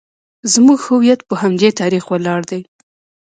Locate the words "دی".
2.49-2.61